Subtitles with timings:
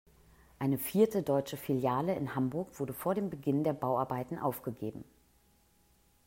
[0.57, 5.03] Eine vierte deutsche Filiale in Hamburg wurde vor dem Beginn der Bauarbeiten aufgegeben.